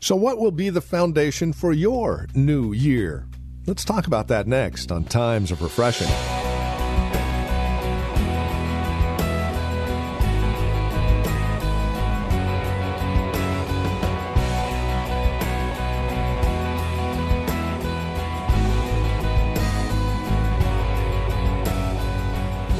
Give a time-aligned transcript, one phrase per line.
[0.00, 3.26] So, what will be the foundation for your new year?
[3.66, 6.45] Let's talk about that next on Times of Refreshing.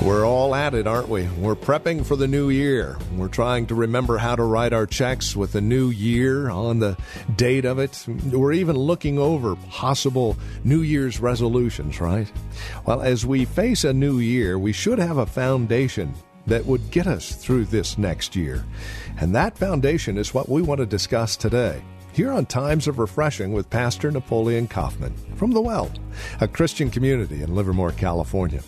[0.06, 1.27] We're all at it, aren't we?
[1.37, 2.97] We're prepping for the new year.
[3.16, 6.97] We're trying to remember how to write our checks with the new year on the
[7.34, 8.06] date of it.
[8.30, 12.30] We're even looking over possible New Year's resolutions, right?
[12.86, 16.14] Well, as we face a new year, we should have a foundation
[16.47, 18.64] that would get us through this next year.
[19.19, 23.52] And that foundation is what we want to discuss today here on Times of Refreshing
[23.52, 25.91] with Pastor Napoleon Kaufman from The Well,
[26.41, 28.62] a Christian community in Livermore, California.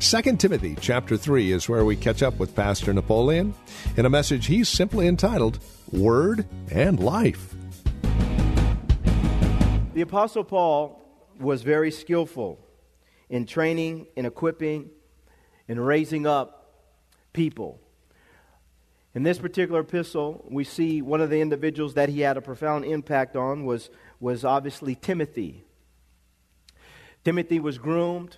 [0.00, 3.54] 2 Timothy chapter 3 is where we catch up with Pastor Napoleon
[3.96, 5.58] in a message he's simply entitled
[5.92, 7.54] Word and Life.
[9.94, 11.04] The Apostle Paul
[11.40, 12.58] was very skillful
[13.28, 14.90] in training, in equipping,
[15.66, 16.58] in raising up
[17.32, 17.80] people.
[19.14, 22.84] In this particular epistle, we see one of the individuals that he had a profound
[22.84, 23.90] impact on was,
[24.20, 25.64] was obviously Timothy.
[27.24, 28.36] Timothy was groomed,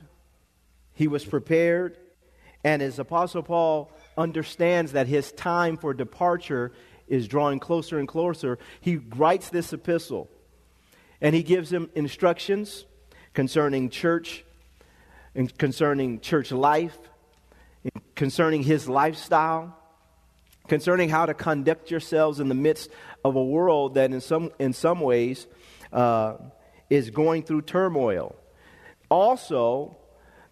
[1.00, 1.96] he was prepared,
[2.62, 6.72] and as Apostle Paul understands that his time for departure
[7.08, 10.28] is drawing closer and closer, he writes this epistle
[11.22, 12.84] and he gives him instructions
[13.32, 14.44] concerning church,
[15.34, 16.98] and concerning church life,
[18.14, 19.74] concerning his lifestyle,
[20.68, 22.90] concerning how to conduct yourselves in the midst
[23.24, 25.46] of a world that, in some, in some ways,
[25.94, 26.34] uh,
[26.90, 28.36] is going through turmoil.
[29.08, 29.96] Also,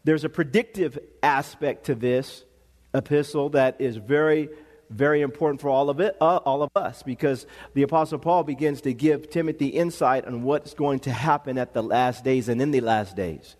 [0.08, 2.42] there's a predictive aspect to this
[2.94, 4.48] epistle that is very
[4.88, 8.80] very important for all of it uh, all of us because the apostle paul begins
[8.80, 12.70] to give timothy insight on what's going to happen at the last days and in
[12.70, 13.56] the last days.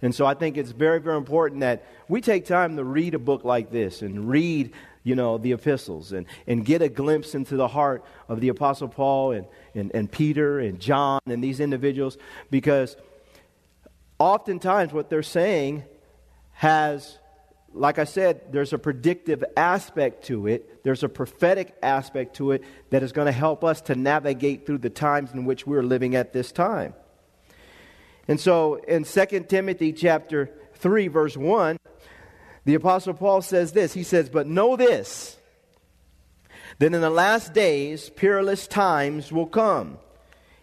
[0.00, 3.18] And so i think it's very very important that we take time to read a
[3.18, 4.72] book like this and read
[5.02, 8.86] you know the epistles and, and get a glimpse into the heart of the apostle
[8.86, 12.16] paul and, and, and peter and john and these individuals
[12.48, 12.96] because
[14.20, 15.82] oftentimes what they're saying
[16.52, 17.18] has,
[17.72, 22.62] like I said, there's a predictive aspect to it, there's a prophetic aspect to it
[22.90, 26.14] that is going to help us to navigate through the times in which we're living
[26.14, 26.94] at this time.
[28.28, 31.78] And so in 2 Timothy chapter 3 verse 1,
[32.66, 33.94] the apostle Paul says this.
[33.94, 35.38] He says, "But know this,
[36.78, 39.98] that in the last days peerless times will come."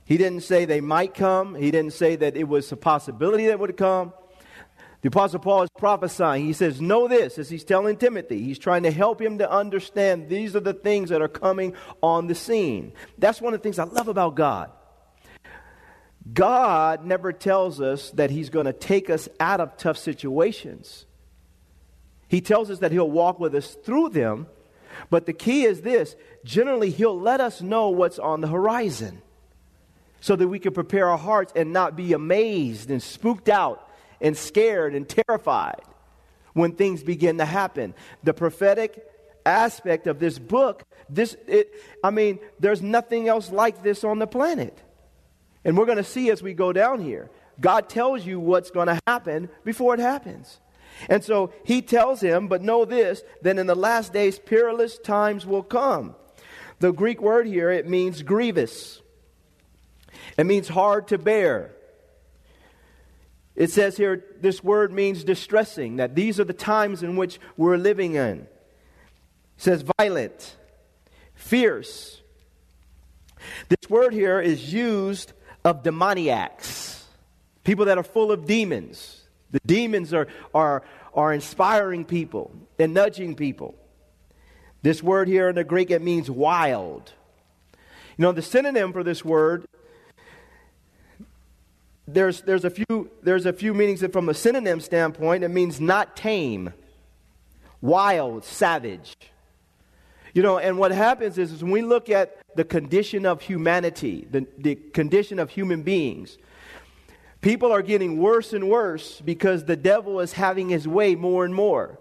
[0.08, 1.54] He didn't say they might come.
[1.56, 4.14] He didn't say that it was a possibility that would come.
[5.02, 6.46] The Apostle Paul is prophesying.
[6.46, 8.42] He says, Know this, as he's telling Timothy.
[8.42, 12.28] He's trying to help him to understand these are the things that are coming on
[12.28, 12.94] the scene.
[13.18, 14.72] That's one of the things I love about God.
[16.34, 21.06] God never tells us that he's going to take us out of tough situations.
[22.30, 24.48] He tells us that he'll walk with us through them.
[25.10, 29.22] But the key is this generally, he'll let us know what's on the horizon
[30.20, 33.88] so that we can prepare our hearts and not be amazed and spooked out
[34.20, 35.82] and scared and terrified
[36.54, 37.94] when things begin to happen.
[38.24, 39.06] The prophetic
[39.46, 41.72] aspect of this book, this it
[42.04, 44.78] I mean, there's nothing else like this on the planet.
[45.64, 47.30] And we're going to see as we go down here.
[47.60, 50.60] God tells you what's going to happen before it happens.
[51.10, 55.46] And so he tells him, but know this, that in the last days perilous times
[55.46, 56.16] will come.
[56.80, 59.02] The Greek word here, it means grievous.
[60.38, 61.72] It means hard to bear.
[63.56, 67.78] It says here, this word means distressing, that these are the times in which we're
[67.78, 68.42] living in.
[68.42, 68.48] It
[69.58, 70.56] says violent,
[71.34, 72.22] fierce.
[73.68, 75.34] This word here is used
[75.66, 77.04] of demoniacs,
[77.64, 79.24] people that are full of demons.
[79.50, 80.84] The demons are, are,
[81.14, 83.76] are inspiring people and nudging people.
[84.84, 87.12] This word here in the Greek, it means wild.
[88.18, 89.66] You know, the synonym for this word
[92.08, 95.82] there's, there's, a few, there's a few meanings that from a synonym standpoint, it means
[95.82, 96.74] not tame,
[97.82, 99.16] wild, savage.
[100.34, 104.28] You know, and what happens is, is when we look at the condition of humanity,
[104.32, 106.38] the, the condition of human beings,
[107.42, 111.54] people are getting worse and worse because the devil is having his way more and
[111.54, 112.00] more.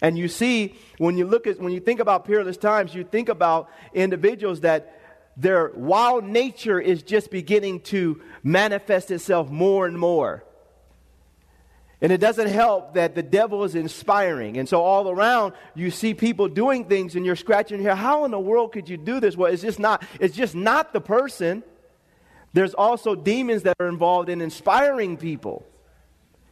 [0.00, 3.28] And you see, when you look at when you think about peerless times, you think
[3.28, 4.97] about individuals that
[5.38, 10.44] their wild nature is just beginning to manifest itself more and more.
[12.00, 14.56] And it doesn't help that the devil is inspiring.
[14.56, 18.02] And so all around you see people doing things and you're scratching your head.
[18.02, 19.36] How in the world could you do this?
[19.36, 21.62] Well, it's just not, it's just not the person.
[22.52, 25.64] There's also demons that are involved in inspiring people.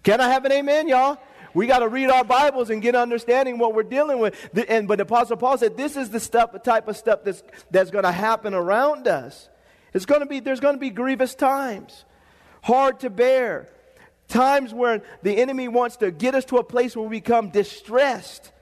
[0.03, 1.19] Can I have an amen, y'all?
[1.57, 4.51] We got to read our Bibles and get understanding what we're dealing with.
[4.69, 7.43] And but the Apostle Paul said this is the stuff, the type of stuff that's
[7.71, 9.49] that's going to happen around us.
[9.95, 12.05] It's going to be there's going to be grievous times,
[12.63, 13.71] hard to bear,
[14.29, 18.53] times where the enemy wants to get us to a place where we become distressed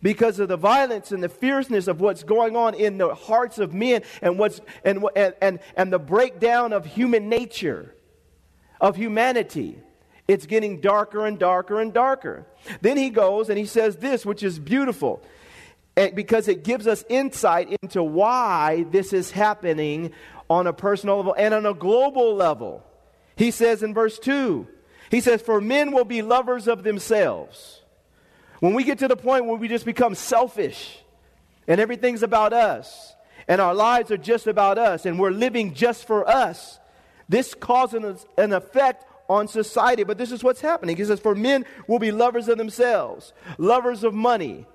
[0.00, 3.74] because of the violence and the fierceness of what's going on in the hearts of
[3.74, 7.92] men and what's and and and, and the breakdown of human nature,
[8.80, 9.80] of humanity.
[10.30, 12.46] It's getting darker and darker and darker.
[12.82, 15.24] Then he goes and he says this, which is beautiful
[15.96, 20.12] eh, because it gives us insight into why this is happening
[20.48, 22.86] on a personal level and on a global level.
[23.34, 24.68] He says in verse 2,
[25.10, 27.82] he says, For men will be lovers of themselves.
[28.60, 31.00] When we get to the point where we just become selfish
[31.66, 33.16] and everything's about us
[33.48, 36.78] and our lives are just about us and we're living just for us,
[37.28, 40.02] this causes an effect on society.
[40.02, 40.96] But this is what's happening.
[40.96, 44.66] He says, For men will be lovers of themselves, lovers of money.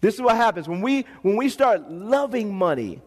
[0.00, 3.02] This is what happens when we when we start loving money.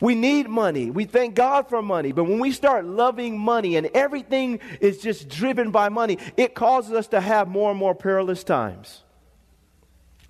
[0.00, 0.90] We need money.
[0.90, 2.10] We thank God for money.
[2.10, 6.92] But when we start loving money and everything is just driven by money, it causes
[6.92, 9.04] us to have more and more perilous times.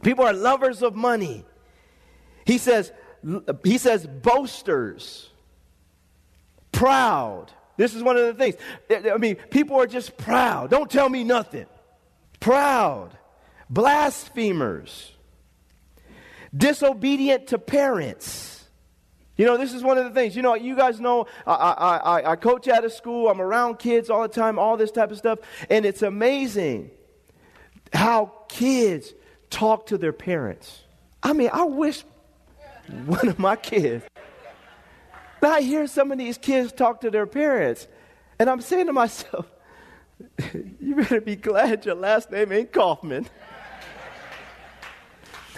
[0.03, 1.47] People are lovers of money.
[2.45, 2.93] He says,
[3.65, 5.31] he says boasters,
[6.71, 7.51] proud,
[7.83, 8.55] this is one of the things.
[9.13, 10.71] I mean, people are just proud.
[10.71, 11.67] Don't tell me nothing.
[12.39, 13.11] Proud.
[13.69, 15.11] Blasphemers.
[16.57, 18.65] Disobedient to parents.
[19.37, 20.37] You know, this is one of the things.
[20.37, 23.81] You know, you guys know I, I, I, I coach at a school, I'm around
[23.81, 26.93] kids all the time, all this type of stuff, and it's amazing
[27.93, 29.13] how kids
[29.51, 30.83] talk to their parents.
[31.21, 32.05] I mean, I wish
[33.07, 34.05] one of my kids
[35.51, 37.89] I hear some of these kids talk to their parents,
[38.39, 39.47] and I'm saying to myself,
[40.81, 43.29] you better be glad your last name ain't Kaufman.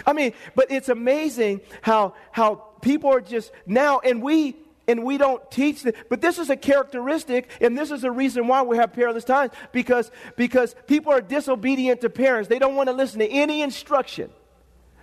[0.05, 4.55] I mean, but it's amazing how how people are just now, and we
[4.87, 5.93] and we don't teach them.
[6.09, 9.51] But this is a characteristic, and this is the reason why we have perilous times
[9.71, 12.49] because because people are disobedient to parents.
[12.49, 14.29] They don't want to listen to any instruction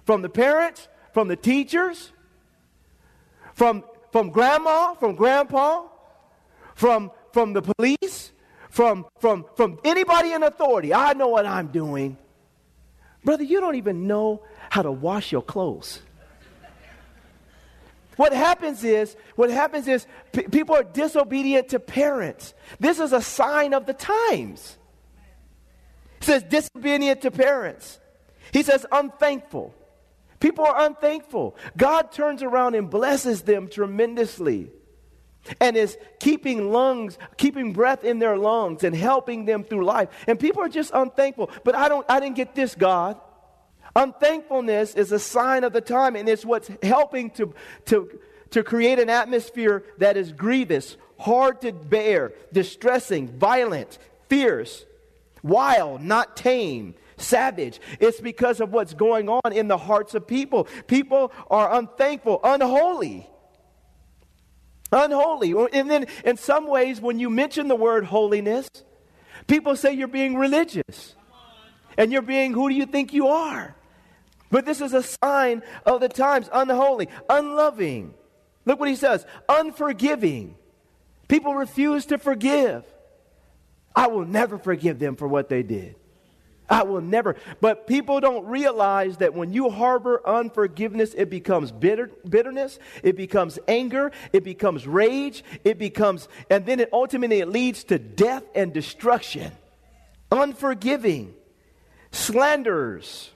[0.04, 2.12] from the parents, from the teachers,
[3.54, 5.84] from from grandma, from grandpa,
[6.74, 8.30] from, from the police,
[8.70, 10.94] from, from, from anybody in authority.
[10.94, 12.18] I know what I'm doing.
[13.24, 16.00] Brother, you don't even know how to wash your clothes.
[18.16, 22.52] What happens is, what happens is p- people are disobedient to parents.
[22.78, 24.76] This is a sign of the times.
[26.20, 27.98] He says disobedient to parents.
[28.52, 29.74] He says unthankful.
[30.42, 31.56] People are unthankful.
[31.76, 34.72] God turns around and blesses them tremendously
[35.60, 40.08] and is keeping lungs, keeping breath in their lungs and helping them through life.
[40.26, 41.48] And people are just unthankful.
[41.62, 43.20] But I don't I didn't get this, God.
[43.94, 48.18] Unthankfulness is a sign of the time, and it's what's helping to, to,
[48.50, 54.86] to create an atmosphere that is grievous, hard to bear, distressing, violent, fierce,
[55.44, 57.80] wild, not tame, savage.
[58.00, 60.64] It's because of what's going on in the hearts of people.
[60.86, 63.28] People are unthankful, unholy.
[64.90, 65.54] Unholy.
[65.72, 68.68] And then, in some ways, when you mention the word holiness,
[69.46, 71.14] people say you're being religious.
[71.96, 73.74] And you're being who do you think you are?
[74.50, 78.14] But this is a sign of the times unholy, unloving.
[78.64, 80.56] Look what he says unforgiving.
[81.28, 82.84] People refuse to forgive.
[83.94, 85.96] I will never forgive them for what they did.
[86.68, 87.36] I will never.
[87.60, 93.58] But people don't realize that when you harbor unforgiveness, it becomes bitter, bitterness, it becomes
[93.68, 98.72] anger, it becomes rage, it becomes, and then it ultimately it leads to death and
[98.72, 99.52] destruction.
[100.30, 101.34] Unforgiving,
[102.10, 103.30] slanderers,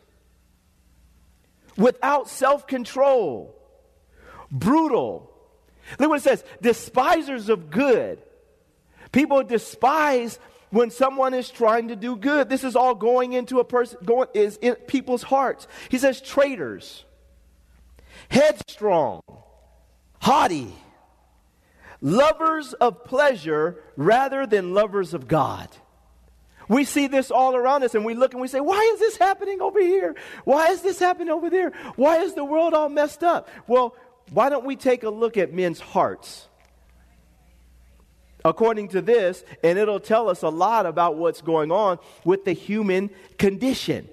[1.76, 3.54] without self control,
[4.50, 5.30] brutal.
[5.99, 8.21] Look what it says despisers of good.
[9.12, 10.38] People despise
[10.70, 12.49] when someone is trying to do good.
[12.49, 15.66] This is all going into a person, going, is in people's hearts.
[15.88, 17.04] He says traitors,
[18.28, 19.23] headstrong,
[20.20, 20.75] haughty,
[22.00, 25.68] lovers of pleasure rather than lovers of God.
[26.68, 29.16] We see this all around us and we look and we say, why is this
[29.16, 30.16] happening over here?
[30.44, 31.70] Why is this happening over there?
[31.94, 33.49] Why is the world all messed up?
[33.68, 33.94] Well,
[34.32, 36.49] why don't we take a look at men's hearts?
[38.47, 42.53] According to this, and it'll tell us a lot about what's going on with the
[42.53, 44.09] human condition.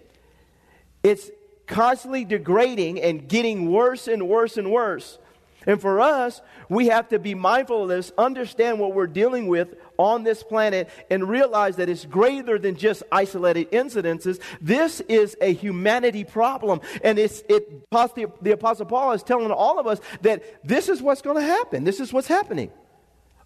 [1.03, 1.29] It's
[1.67, 5.19] constantly degrading and getting worse and worse and worse.
[5.67, 9.75] And for us, we have to be mindful of this, understand what we're dealing with
[9.97, 14.41] on this planet, and realize that it's greater than just isolated incidences.
[14.59, 16.81] This is a humanity problem.
[17.03, 21.21] And it's, it, the Apostle Paul is telling all of us that this is what's
[21.21, 21.83] going to happen.
[21.83, 22.71] This is what's happening.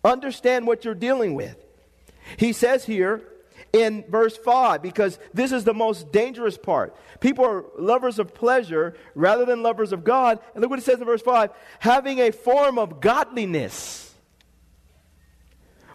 [0.07, 1.55] Understand what you're dealing with.
[2.37, 3.23] He says here,
[3.73, 6.95] in verse 5 because this is the most dangerous part.
[7.19, 10.39] People are lovers of pleasure rather than lovers of God.
[10.53, 14.13] And look what it says in verse 5 having a form of godliness,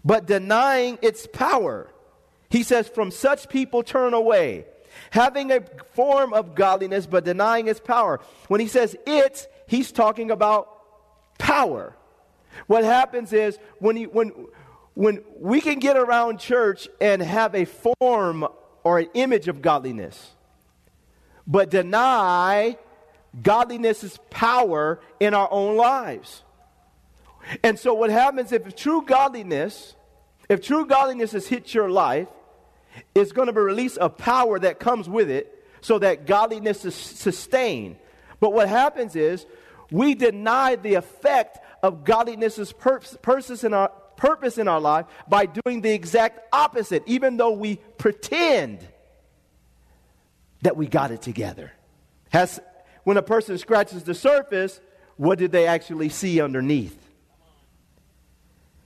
[0.04, 1.90] but denying its power.
[2.50, 4.66] He says, From such people turn away.
[5.11, 5.62] Having a
[5.95, 8.21] form of godliness, but denying its power.
[8.49, 10.69] When he says it, he's talking about
[11.38, 11.97] power.
[12.66, 14.32] What happens is when, he, when,
[14.94, 18.47] when we can get around church and have a form
[18.85, 20.32] or an image of godliness,
[21.47, 22.76] but deny
[23.42, 26.42] godliness's power in our own lives.
[27.62, 29.94] And so what happens if true godliness,
[30.49, 32.28] if true godliness has hit your life,
[33.14, 36.94] it's going to be release a power that comes with it so that godliness is
[36.94, 37.97] sustained.
[38.38, 39.47] But what happens is
[39.90, 45.81] we deny the effect of godliness's purpose in our, purpose in our life by doing
[45.81, 48.87] the exact opposite, even though we pretend
[50.62, 51.73] that we got it together.
[52.31, 52.61] Has,
[53.05, 54.81] when a person scratches the surface,
[55.17, 56.99] what did they actually see underneath?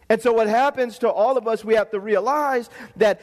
[0.08, 3.20] And so, what happens to all of us, we have to realize that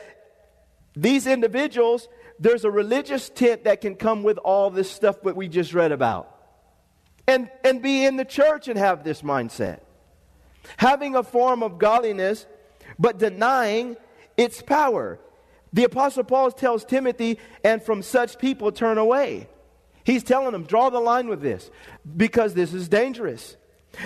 [0.95, 2.07] these individuals,
[2.39, 5.91] there's a religious tint that can come with all this stuff that we just read
[5.91, 6.32] about.
[7.25, 9.79] And, and be in the church and have this mindset
[10.77, 12.45] having a form of godliness,
[12.97, 13.97] but denying
[14.37, 15.19] its power.
[15.71, 19.47] The Apostle Paul tells Timothy, and from such people turn away.
[20.03, 21.71] He's telling them, draw the line with this,
[22.15, 23.55] because this is dangerous.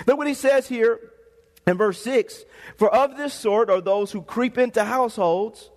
[0.06, 1.00] Look what he says here
[1.66, 2.46] in verse 6
[2.78, 5.70] For of this sort are those who creep into households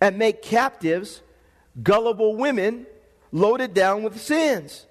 [0.00, 1.22] and make captives
[1.82, 2.86] gullible women
[3.30, 4.86] loaded down with sins,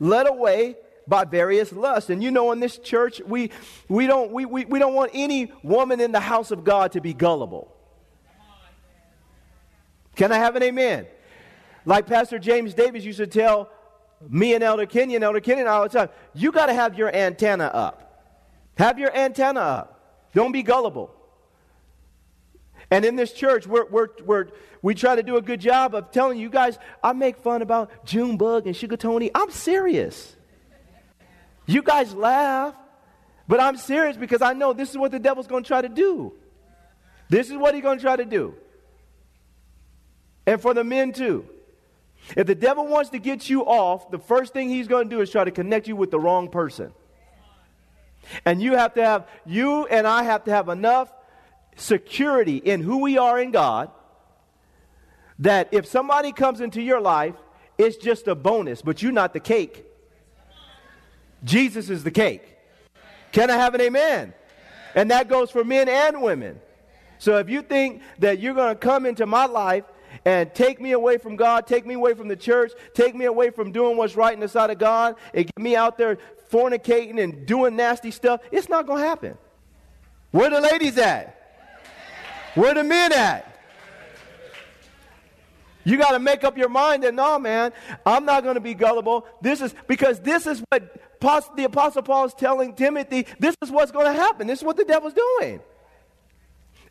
[0.00, 0.76] led away
[1.10, 2.08] by various lusts.
[2.08, 3.50] And you know, in this church, we,
[3.88, 7.00] we, don't, we, we, we don't want any woman in the house of God to
[7.02, 7.76] be gullible.
[10.14, 11.06] Can I have an amen?
[11.84, 13.70] Like Pastor James Davis used to tell
[14.28, 17.64] me and Elder Kenyon, Elder Kenyon all the time, you got to have your antenna
[17.64, 18.30] up.
[18.76, 20.30] Have your antenna up.
[20.32, 21.12] Don't be gullible.
[22.90, 24.46] And in this church, we're, we're, we're,
[24.82, 28.04] we try to do a good job of telling you guys, I make fun about
[28.04, 29.30] Junebug and Sugar Tony.
[29.34, 30.36] I'm serious.
[31.70, 32.74] You guys laugh,
[33.46, 35.88] but I'm serious because I know this is what the devil's going to try to
[35.88, 36.32] do.
[37.28, 38.56] This is what he's going to try to do.
[40.46, 41.48] And for the men too.
[42.36, 45.22] If the devil wants to get you off, the first thing he's going to do
[45.22, 46.92] is try to connect you with the wrong person.
[48.44, 51.12] And you have to have, you and I have to have enough
[51.76, 53.90] security in who we are in God
[55.38, 57.36] that if somebody comes into your life,
[57.78, 59.86] it's just a bonus, but you're not the cake.
[61.44, 62.56] Jesus is the cake.
[63.32, 64.34] Can I have an amen?
[64.94, 66.60] And that goes for men and women.
[67.18, 69.84] So if you think that you're going to come into my life
[70.24, 73.50] and take me away from God, take me away from the church, take me away
[73.50, 76.18] from doing what's right in the sight of God, and get me out there
[76.50, 79.38] fornicating and doing nasty stuff, it's not going to happen.
[80.32, 81.36] Where the ladies at?
[82.54, 83.46] Where the men at?
[85.84, 87.72] You got to make up your mind that no, man,
[88.04, 89.26] I'm not going to be gullible.
[89.40, 93.92] This is because this is what the Apostle Paul is telling Timothy this is what's
[93.92, 94.46] going to happen.
[94.46, 95.60] This is what the devil's doing.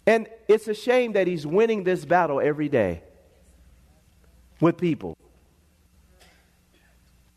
[0.05, 3.03] And it's a shame that he's winning this battle every day
[4.59, 5.15] with people.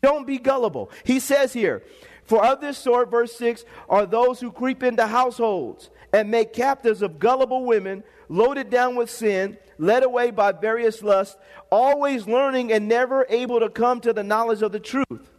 [0.01, 0.91] Don't be gullible.
[1.03, 1.83] He says here,
[2.25, 7.01] for of this sort, verse 6, are those who creep into households and make captives
[7.01, 11.37] of gullible women, loaded down with sin, led away by various lusts,
[11.69, 15.32] always learning and never able to come to the knowledge of the truth.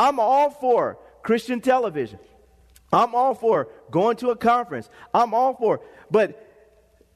[0.00, 2.18] I'm all for Christian television.
[2.92, 4.88] I'm all for going to a conference.
[5.14, 5.80] I'm all for.
[6.10, 6.28] But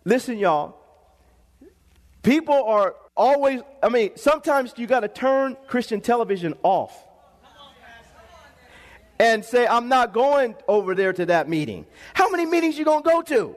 [0.05, 0.77] listen, y'all,
[2.25, 7.07] People are always, I mean, sometimes you got to turn Christian television off
[9.21, 11.85] and say, I'm not going over there to that meeting.
[12.15, 13.57] How many meetings you going to go to?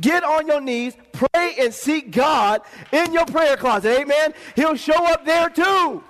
[0.00, 4.00] Get on your knees, pray and seek God in your prayer closet.
[4.00, 4.32] Amen.
[4.54, 6.04] He'll show up there too.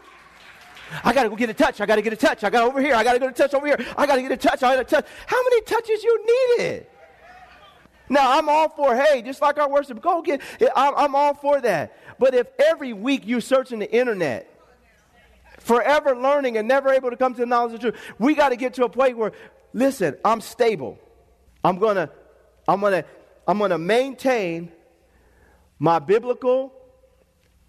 [1.04, 1.80] I got to go get a touch.
[1.80, 2.44] I got to get a touch.
[2.44, 2.94] I got over here.
[2.94, 3.78] I got to get a touch over here.
[3.96, 4.62] I got to get a touch.
[4.62, 5.06] I got to touch.
[5.26, 6.86] How many touches you needed?
[8.08, 10.42] Now, I'm all for, hey, just like our worship, go get,
[10.74, 11.96] I'm, I'm all for that.
[12.18, 14.52] But if every week you're searching the internet,
[15.60, 18.48] forever learning and never able to come to the knowledge of the truth, we got
[18.48, 19.30] to get to a point where,
[19.72, 20.98] listen, I'm stable.
[21.62, 22.10] I'm going to,
[22.66, 23.04] I'm going to,
[23.46, 24.72] I'm going to maintain
[25.78, 26.72] my biblical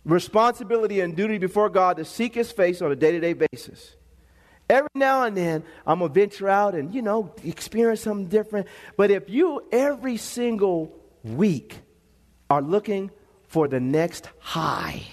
[0.05, 3.95] responsibility and duty before God to seek His face on a day to day basis.
[4.69, 8.67] Every now and then, I'm going to venture out and, you know, experience something different.
[8.95, 11.77] But if you every single week
[12.49, 13.11] are looking
[13.47, 15.03] for the next high,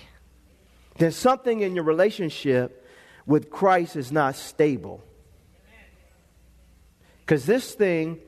[0.99, 2.87] then something in your relationship
[3.27, 5.03] with Christ is not stable.
[7.21, 8.21] Because this thing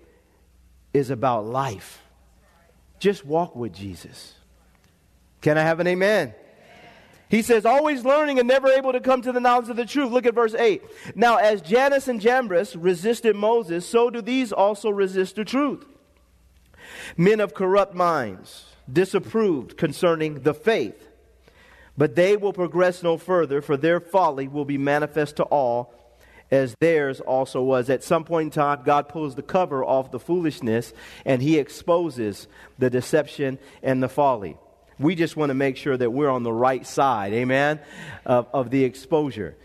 [0.93, 2.03] is about life.
[2.99, 4.35] Just walk with Jesus.
[5.41, 6.35] Can I have an amen?
[7.31, 10.11] He says, always learning and never able to come to the knowledge of the truth.
[10.11, 10.83] Look at verse 8.
[11.15, 15.87] Now, as Jannes and Jambres resisted Moses, so do these also resist the truth.
[17.17, 21.07] Men of corrupt minds, disapproved concerning the faith.
[21.97, 25.95] But they will progress no further, for their folly will be manifest to all,
[26.51, 27.89] as theirs also was.
[27.91, 30.93] At some point in time, God pulls the cover off the foolishness,
[31.25, 34.57] and he exposes the deception and the folly.
[35.01, 37.81] We just want to make sure that we're on the right side, amen,
[38.27, 39.57] of, of the exposure.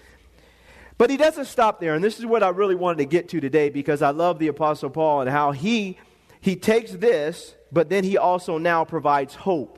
[0.98, 3.42] But he doesn't stop there, and this is what I really wanted to get to
[3.42, 6.00] today because I love the Apostle Paul and how he,
[6.40, 9.78] he takes this, but then he also now provides hope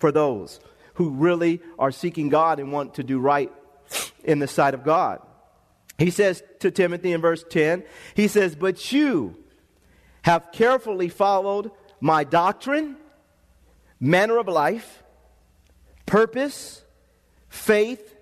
[0.00, 0.58] for those
[0.94, 3.52] who really are seeking God and want to do right
[4.24, 5.22] in the sight of God.
[5.98, 7.84] He says to Timothy in verse 10,
[8.14, 9.36] he says, But you
[10.22, 11.70] have carefully followed
[12.00, 12.96] my doctrine
[14.00, 15.02] manner of life,
[16.04, 16.84] purpose,
[17.48, 18.16] faith,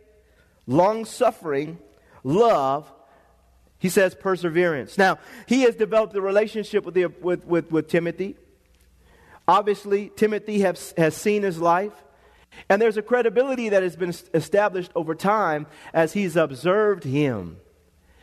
[0.66, 1.78] long suffering,
[2.22, 2.90] love.
[3.78, 4.96] He says perseverance.
[4.96, 8.36] Now, he has developed a relationship with, the, with, with, with Timothy.
[9.46, 11.92] Obviously, Timothy has, has seen his life.
[12.68, 17.58] And there's a credibility that has been established over time as he's observed him.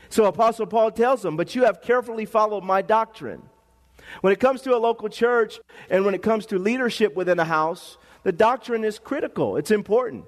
[0.09, 3.43] So Apostle Paul tells him, But you have carefully followed my doctrine.
[4.21, 5.59] When it comes to a local church
[5.89, 9.57] and when it comes to leadership within a house, the doctrine is critical.
[9.57, 10.25] It's important.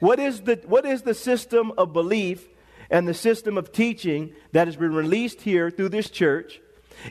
[0.00, 2.46] What is the, what is the system of belief
[2.90, 6.60] and the system of teaching that has been released here through this church?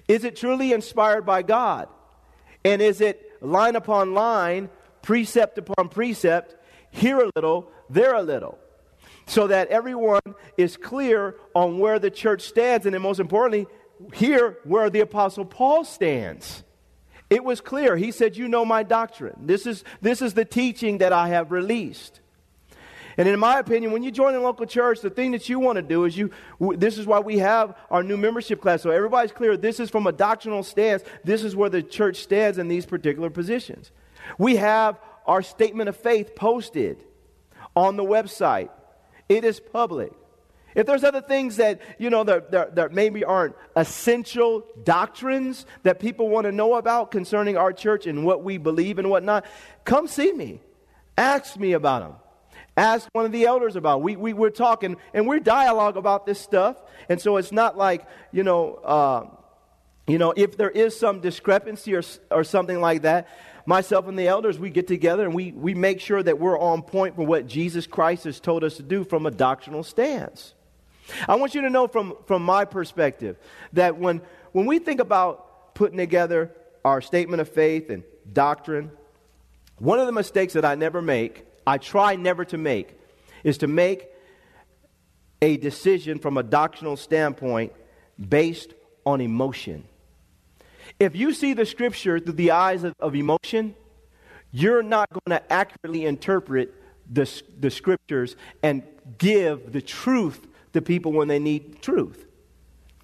[0.07, 1.89] Is it truly inspired by God?
[2.63, 4.69] And is it line upon line,
[5.01, 6.55] precept upon precept,
[6.89, 8.57] here a little, there a little?
[9.27, 10.21] So that everyone
[10.57, 13.67] is clear on where the church stands, and then most importantly,
[14.13, 16.63] here where the Apostle Paul stands.
[17.29, 17.97] It was clear.
[17.97, 19.35] He said, You know my doctrine.
[19.45, 22.21] This is, this is the teaching that I have released.
[23.17, 25.77] And in my opinion, when you join a local church, the thing that you want
[25.77, 28.81] to do is you, this is why we have our new membership class.
[28.81, 29.55] So everybody's clear.
[29.55, 31.01] This is from a doctrinal stance.
[31.23, 33.91] This is where the church stands in these particular positions.
[34.37, 37.03] We have our statement of faith posted
[37.75, 38.69] on the website.
[39.29, 40.11] It is public.
[40.75, 45.99] If there's other things that, you know, that, that, that maybe aren't essential doctrines that
[45.99, 49.45] people want to know about concerning our church and what we believe and whatnot,
[49.85, 50.61] come see me.
[51.17, 52.15] Ask me about them.
[52.77, 54.01] Ask one of the elders about.
[54.01, 56.81] We, we, we're talking and we're dialogue about this stuff.
[57.07, 59.27] And so it's not like, you know, uh,
[60.07, 63.29] you know, if there is some discrepancy or, or something like that,
[63.65, 66.81] myself and the elders, we get together and we, we make sure that we're on
[66.81, 70.53] point for what Jesus Christ has told us to do from a doctrinal stance.
[71.27, 73.37] I want you to know from, from my perspective
[73.73, 76.51] that when, when we think about putting together
[76.83, 78.91] our statement of faith and doctrine,
[79.77, 82.97] one of the mistakes that I never make, I try never to make,
[83.43, 84.07] is to make
[85.41, 87.73] a decision from a doctrinal standpoint
[88.17, 88.73] based
[89.05, 89.83] on emotion.
[90.99, 93.75] If you see the scripture through the eyes of, of emotion,
[94.51, 96.73] you're not going to accurately interpret
[97.11, 98.83] the, the scriptures and
[99.17, 102.25] give the truth to people when they need truth.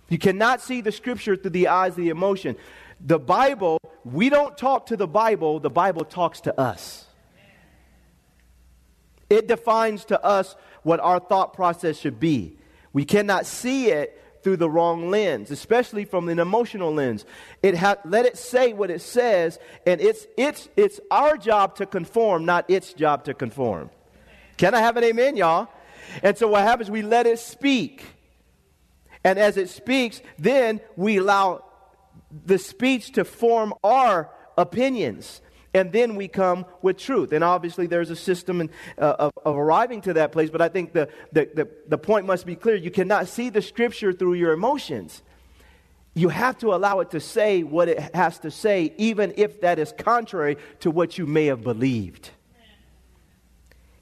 [0.09, 2.55] You cannot see the scripture through the eyes of the emotion.
[2.99, 7.05] The Bible, we don't talk to the Bible, the Bible talks to us.
[9.29, 12.57] It defines to us what our thought process should be.
[12.93, 17.25] We cannot see it through the wrong lens, especially from an emotional lens.
[17.63, 21.85] It ha- let it say what it says, and it's, it's, it's our job to
[21.85, 23.89] conform, not its job to conform.
[24.57, 25.69] Can I have an amen, y'all?
[26.23, 28.03] And so what happens, we let it speak.
[29.23, 31.63] And as it speaks, then we allow
[32.45, 35.41] the speech to form our opinions.
[35.73, 37.31] And then we come with truth.
[37.31, 40.67] And obviously, there's a system in, uh, of, of, arriving to that place, but I
[40.67, 42.75] think the, the, the, the point must be clear.
[42.75, 45.21] You cannot see the scripture through your emotions.
[46.13, 49.79] You have to allow it to say what it has to say, even if that
[49.79, 52.31] is contrary to what you may have believed.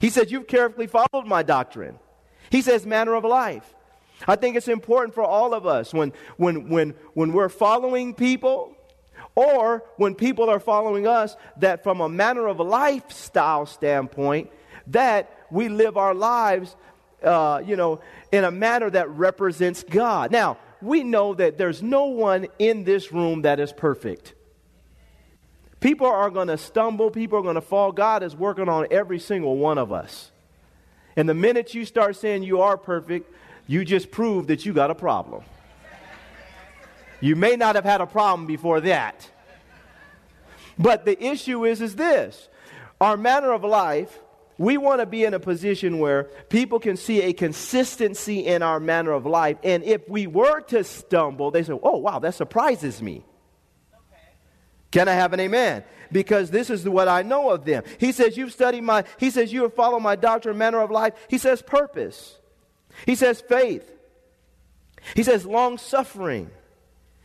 [0.00, 1.98] He says, You've carefully followed my doctrine.
[2.50, 3.74] He says, manner of life.
[4.26, 8.76] I think it's important for all of us when, when, when, when we're following people
[9.34, 14.50] or when people are following us that from a manner of lifestyle standpoint
[14.88, 16.76] that we live our lives
[17.22, 18.00] uh, you know
[18.32, 23.12] in a manner that represents god now we know that there's no one in this
[23.12, 24.34] room that is perfect
[25.80, 29.18] people are going to stumble people are going to fall god is working on every
[29.18, 30.30] single one of us
[31.16, 33.32] and the minute you start saying you are perfect
[33.66, 35.42] you just prove that you got a problem
[37.20, 39.30] you may not have had a problem before that.
[40.78, 42.48] But the issue is is this.
[43.00, 44.18] Our manner of life,
[44.56, 48.80] we want to be in a position where people can see a consistency in our
[48.80, 49.58] manner of life.
[49.62, 53.24] And if we were to stumble, they say, "Oh, wow, that surprises me."
[54.90, 55.84] Can I have an amen?
[56.10, 57.84] Because this is what I know of them.
[57.98, 61.14] He says, You've studied my, he says, You have followed my doctrine, manner of life.
[61.28, 62.36] He says, purpose.
[63.06, 63.90] He says, faith.
[65.14, 66.50] He says, long suffering.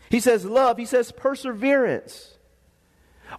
[0.10, 2.38] He says love, he says perseverance.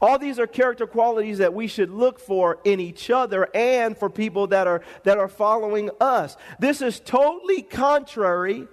[0.01, 4.11] All these are character qualities that we should look for in each other and for
[4.11, 6.37] people that are, that are following us.
[6.59, 8.67] This is totally contrary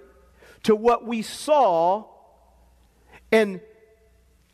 [0.64, 2.04] to what we saw
[3.30, 3.60] in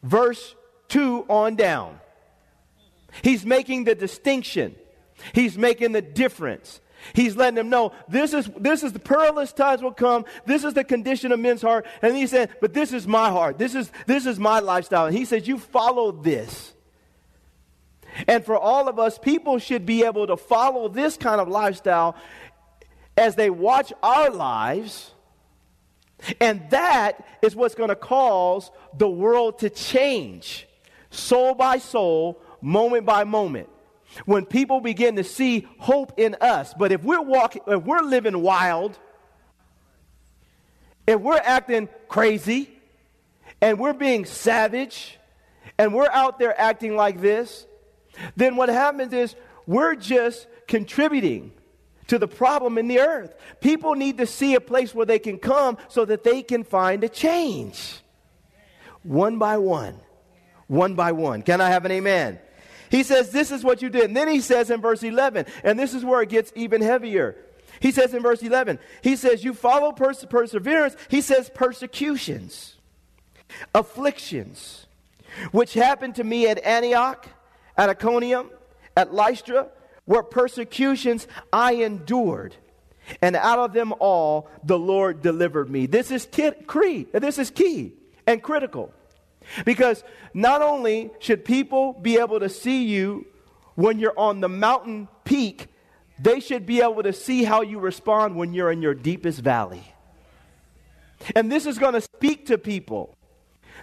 [0.03, 0.55] verse
[0.91, 1.99] 2 on down.
[3.23, 4.77] He's making the distinction,
[5.33, 6.81] he's making the difference.
[7.15, 10.27] He's letting them know this is, this is the perilous times will come.
[10.45, 11.87] This is the condition of men's heart.
[12.03, 13.57] And he said, but this is my heart.
[13.57, 15.07] This is, this is my lifestyle.
[15.07, 16.75] And he says, you follow this.
[18.29, 22.17] And for all of us, people should be able to follow this kind of lifestyle
[23.17, 25.13] as they watch our lives.
[26.39, 30.67] And that is what's going to cause the world to change
[31.11, 33.69] soul by soul, moment by moment
[34.25, 36.75] when people begin to see hope in us.
[36.75, 38.99] But if we're walking, if we're living wild,
[41.07, 42.71] if we're acting crazy,
[43.61, 45.19] and we're being savage,
[45.79, 47.67] and we're out there acting like this,
[48.37, 49.35] then what happens is
[49.67, 51.53] we're just contributing
[52.07, 53.35] to the problem in the earth.
[53.61, 57.05] People need to see a place where they can come so that they can find
[57.05, 58.01] a change.
[59.03, 60.01] One by one.
[60.71, 61.43] One by one.
[61.43, 62.39] Can I have an amen?
[62.93, 64.05] He says, This is what you did.
[64.05, 67.37] And then he says in verse 11, and this is where it gets even heavier.
[67.81, 70.95] He says in verse 11, He says, You follow perse- perseverance.
[71.09, 72.77] He says, persecutions,
[73.75, 74.87] afflictions,
[75.51, 77.27] which happened to me at Antioch,
[77.77, 78.49] at Iconium,
[78.97, 79.71] at Lystra,
[80.05, 82.55] where persecutions I endured.
[83.21, 85.87] And out of them all, the Lord delivered me.
[85.87, 88.95] This is key, this is key and critical.
[89.65, 93.27] Because not only should people be able to see you
[93.75, 95.67] when you're on the mountain peak,
[96.19, 99.83] they should be able to see how you respond when you're in your deepest valley.
[101.35, 103.17] And this is going to speak to people.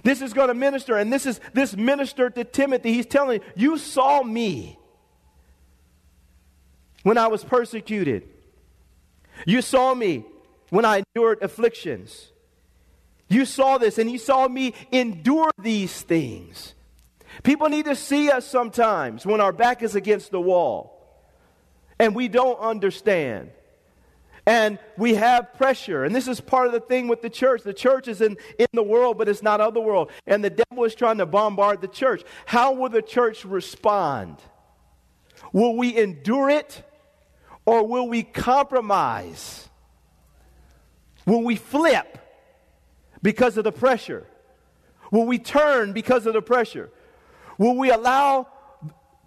[0.04, 0.98] This is going to minister.
[0.98, 2.94] And this is this minister to Timothy.
[2.94, 4.78] He's telling you, you saw me
[7.04, 8.28] when I was persecuted.
[9.46, 10.26] You saw me
[10.70, 12.32] when I endured afflictions.
[13.30, 16.74] You saw this and you saw me endure these things.
[17.44, 20.98] People need to see us sometimes when our back is against the wall
[22.00, 23.52] and we don't understand.
[24.46, 26.06] And we have pressure.
[26.06, 27.64] And this is part of the thing with the church.
[27.64, 30.10] The church is in, in the world, but it's not of the world.
[30.26, 32.24] And the devil is trying to bombard the church.
[32.46, 34.38] How will the church respond?
[35.52, 36.82] Will we endure it
[37.66, 39.68] or will we compromise?
[41.26, 42.18] Will we flip?
[43.22, 44.26] Because of the pressure?
[45.12, 46.90] Will we turn because of the pressure?
[47.58, 48.48] Will we allow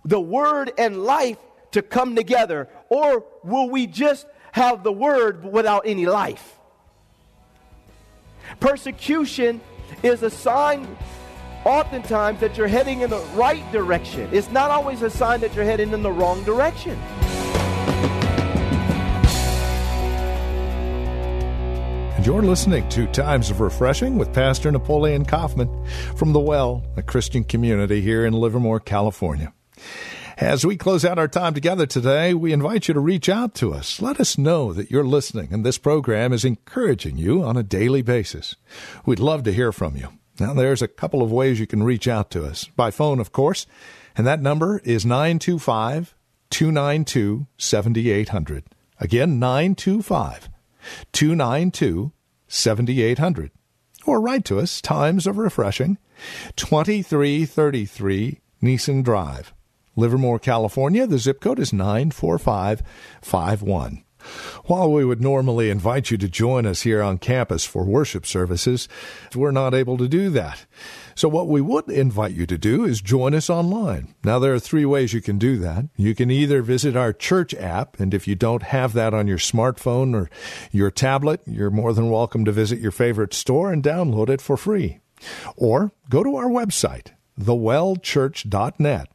[0.05, 1.39] the word and life
[1.73, 2.69] to come together?
[2.89, 6.59] Or will we just have the word without any life?
[8.59, 9.61] Persecution
[10.03, 10.97] is a sign,
[11.65, 14.29] oftentimes, that you're heading in the right direction.
[14.33, 16.99] It's not always a sign that you're heading in the wrong direction.
[22.21, 27.03] And you're listening to Times of Refreshing with Pastor Napoleon Kaufman from The Well, a
[27.03, 29.55] Christian community here in Livermore, California.
[30.37, 33.73] As we close out our time together today, we invite you to reach out to
[33.73, 34.03] us.
[34.03, 38.03] Let us know that you're listening and this program is encouraging you on a daily
[38.03, 38.55] basis.
[39.07, 40.09] We'd love to hear from you.
[40.39, 42.67] Now, there's a couple of ways you can reach out to us.
[42.77, 43.67] By phone, of course,
[44.15, 46.15] and that number is 925
[46.51, 48.65] 292 7800.
[48.99, 50.51] Again, 925
[51.13, 52.13] 292
[52.49, 53.51] 7800.
[54.07, 55.99] Or write to us, Times of Refreshing,
[56.57, 59.55] 2333 Nissen Drive.
[59.97, 61.07] Livermore, California.
[61.07, 64.05] The zip code is 94551.
[64.67, 68.89] While we would normally invite you to join us here on campus for worship services,
[69.35, 70.67] we're not able to do that.
[71.21, 74.15] So what we would invite you to do is join us online.
[74.25, 75.85] Now there are three ways you can do that.
[75.95, 79.37] You can either visit our church app, and if you don't have that on your
[79.37, 80.31] smartphone or
[80.73, 84.57] your tablet, you're more than welcome to visit your favorite store and download it for
[84.57, 85.01] free.
[85.57, 89.09] Or go to our website, thewellchurch.net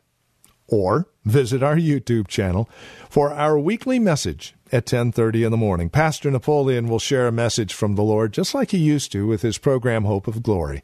[0.68, 2.70] or visit our YouTube channel
[3.10, 5.90] for our weekly message at 10:30 in the morning.
[5.90, 9.42] Pastor Napoleon will share a message from the Lord just like he used to with
[9.42, 10.84] his program Hope of Glory.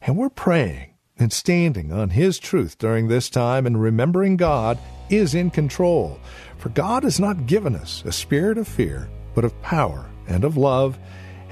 [0.00, 4.78] And we're praying and standing on his truth during this time and remembering God
[5.10, 6.18] is in control.
[6.56, 10.56] For God has not given us a spirit of fear, but of power and of
[10.56, 10.98] love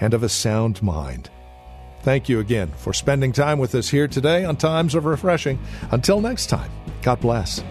[0.00, 1.30] and of a sound mind.
[2.02, 5.58] Thank you again for spending time with us here today on Times of Refreshing.
[5.90, 6.70] Until next time,
[7.02, 7.62] God bless.